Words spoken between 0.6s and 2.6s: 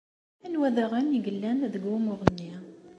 daɣen i yellan deg wumuɣ-nni?